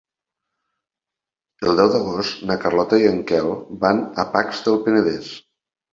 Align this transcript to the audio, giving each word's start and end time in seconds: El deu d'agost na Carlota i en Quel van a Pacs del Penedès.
El 1.67 1.81
deu 1.81 1.91
d'agost 1.95 2.41
na 2.53 2.57
Carlota 2.65 3.01
i 3.03 3.07
en 3.13 3.23
Quel 3.33 3.53
van 3.85 4.03
a 4.25 4.29
Pacs 4.37 4.65
del 4.69 4.81
Penedès. 4.89 5.29